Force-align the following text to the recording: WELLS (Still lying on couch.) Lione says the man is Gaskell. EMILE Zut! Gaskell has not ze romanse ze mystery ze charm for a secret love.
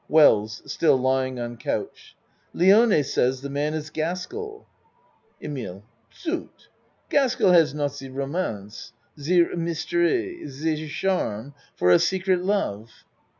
WELLS 0.09 0.63
(Still 0.65 0.97
lying 0.97 1.39
on 1.39 1.57
couch.) 1.57 2.15
Lione 2.55 3.05
says 3.05 3.41
the 3.41 3.51
man 3.51 3.75
is 3.75 3.91
Gaskell. 3.91 4.65
EMILE 5.39 5.83
Zut! 6.11 6.69
Gaskell 7.11 7.51
has 7.51 7.75
not 7.75 7.93
ze 7.93 8.09
romanse 8.09 8.93
ze 9.19 9.43
mystery 9.55 10.43
ze 10.47 10.89
charm 10.89 11.53
for 11.75 11.91
a 11.91 11.99
secret 11.99 12.41
love. 12.43 12.89